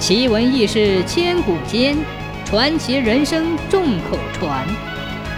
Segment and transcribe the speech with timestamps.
[0.00, 1.94] 奇闻异事千古间，
[2.46, 4.66] 传奇人生众口传。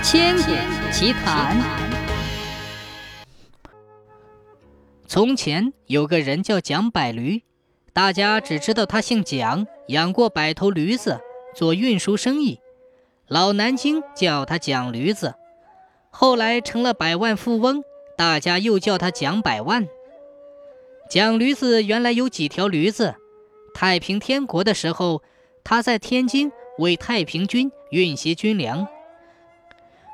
[0.04, 0.52] 千古
[0.92, 1.60] 奇谈。
[5.08, 7.42] 从前有个人叫蒋百驴，
[7.92, 11.20] 大家只知道他姓蒋，养过百头驴子，
[11.56, 12.60] 做运输生意。
[13.26, 15.34] 老南京叫他蒋驴子。
[16.10, 17.82] 后来成了百万富翁，
[18.16, 19.88] 大家又叫他蒋百万。
[21.10, 23.16] 蒋驴子原来有几条驴子。
[23.74, 25.22] 太平天国的时候，
[25.64, 28.86] 他在天津为太平军运些军粮。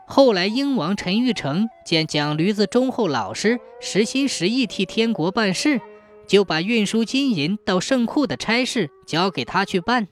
[0.06, 5.80] 后来英王陈玉成见蒋驴子忠厚老实，实心实意替天国办事，
[6.26, 10.08] 就把运输金银到圣库的差事交给他去办。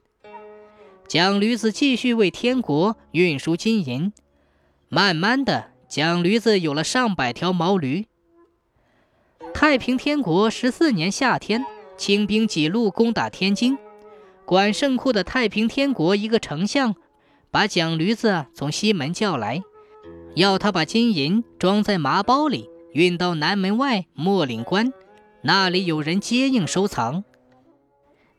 [1.08, 4.12] 蒋驴子继续为天国运输金银，
[4.88, 5.70] 慢慢的。
[5.88, 8.06] 蒋驴子有了上百条毛驴。
[9.54, 11.64] 太平天国十四年夏天，
[11.96, 13.78] 清兵几路攻打天津，
[14.44, 16.94] 管圣库的太平天国一个丞相，
[17.50, 19.62] 把蒋驴子从西门叫来，
[20.34, 24.92] 要他把金银装在麻包里，运到南门外莫岭关，
[25.42, 27.24] 那里有人接应收藏。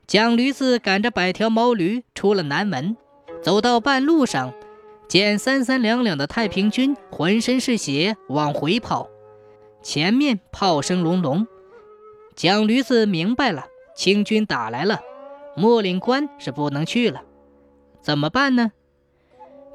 [0.05, 2.95] 蒋驴子赶着百条毛驴出了南门，
[3.43, 4.53] 走到半路上。
[5.07, 9.07] 见三三两两的太平军浑身是血往回跑，
[9.81, 11.47] 前面炮声隆隆。
[12.37, 15.01] 蒋驴子明白了，清军打来了，
[15.55, 17.23] 莫岭关是不能去了，
[17.99, 18.73] 怎么办呢？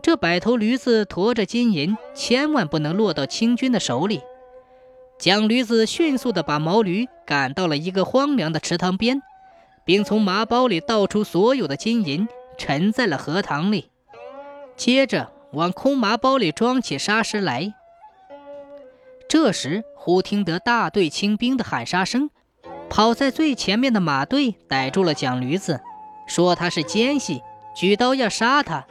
[0.00, 4.20] 这百头驴子驮着金银，千万不能落到清军的手里。
[5.18, 9.20] 蒋驴子迅速地把毛驴赶到了一个荒凉的池塘边，
[9.84, 13.90] 并从麻包里倒出所有的金银，沉在了荷塘里。
[14.76, 17.74] 接着往空麻包里装起沙石来。
[19.28, 22.30] 这时，忽听得大队清兵的喊杀声，
[22.88, 25.80] 跑在最前面的马队逮住了蒋驴子，
[26.26, 27.42] 说他是奸细，
[27.74, 28.86] 举刀要杀他。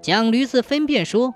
[0.00, 1.34] 蒋驴子分辨说：“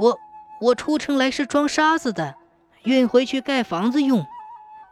[0.00, 0.18] 我
[0.60, 2.34] 我出城来是装沙子的，
[2.82, 4.26] 运回去盖房子用。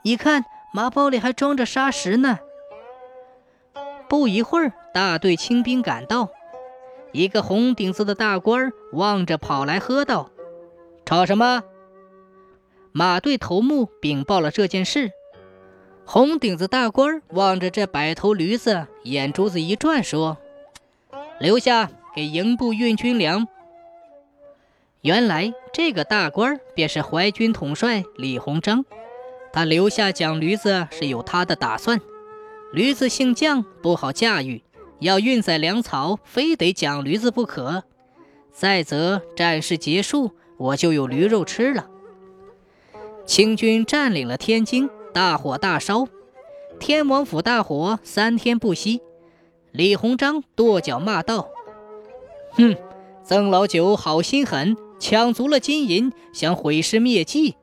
[0.03, 2.39] 你看麻包里还装着沙石呢。”
[4.09, 6.29] 不一会儿，大队清兵赶到。
[7.13, 10.31] 一个红顶子的大官望着跑来，喝道
[11.05, 11.63] ：“吵什么？”
[12.93, 15.11] 马队头目禀报了这件事。
[16.13, 20.37] 红顶子大官望着这百头驴子，眼珠子一转，说
[21.41, 23.49] ：“留下，给营部运军粮。”
[25.01, 28.85] 原来这个大官便是淮军统帅李鸿章，
[29.55, 31.99] 他留下蒋驴子是有他的打算。
[32.75, 34.63] 驴子姓蒋，不好驾驭。
[34.99, 37.85] 要运载粮草，非得蒋驴子不可。
[38.53, 41.89] 再则战事结束，我就有驴肉吃了。
[43.25, 46.09] 清军占领了天津，大火大烧，
[46.81, 49.01] 天王府大火三天不熄。
[49.71, 51.51] 李鸿章跺脚骂道
[52.57, 52.75] ：“哼，
[53.23, 57.57] 曾老九好心狠，抢足了金银，想毁尸灭迹。”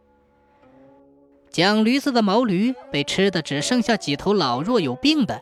[1.49, 5.41] 蒋驴子的毛驴被吃的只剩下几头老弱有病的。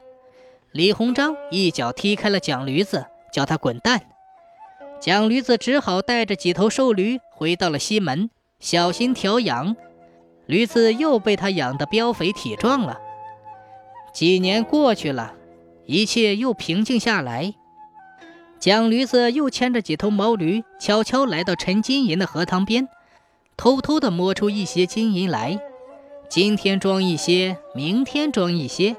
[0.71, 4.01] 李鸿章一脚踢开了蒋驴子，叫他滚蛋。
[5.01, 8.29] 蒋驴子只好带着几头瘦驴回到了西门，
[8.61, 9.75] 小心调养。
[10.47, 12.99] 驴子又被他养得膘肥体壮了。
[14.13, 15.33] 几年过去了，
[15.85, 17.53] 一切又平静下来。
[18.59, 22.87] 蒋驴子又牵着几头毛驴，悄悄来到陈金银的荷塘边，
[23.55, 25.59] 偷偷地摸出一些金银来。
[26.29, 28.95] 今天装一些，明天装一些，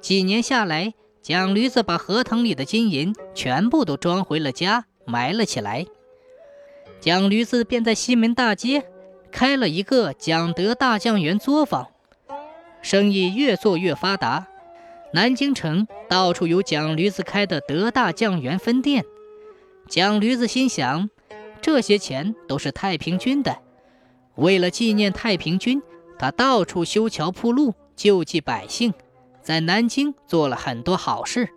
[0.00, 0.94] 几年下来。
[1.22, 5.84] 蒋驴子把荷塘里的金银全部都装回了家，埋了起来。
[7.00, 8.84] 蒋驴子便在西门大街
[9.32, 11.88] 开了一个蒋德大酱园作坊，
[12.82, 14.46] 生意越做越发达。
[15.12, 19.04] 南京城到处有蒋驴子开的德大酱园分店。
[19.88, 21.10] 蒋驴子心想，
[21.60, 23.58] 这些钱都是太平军的，
[24.36, 25.82] 为了纪念太平军，
[26.18, 28.94] 他到处修桥铺路，救济百姓。
[29.42, 31.48] 在南京做了很多好事。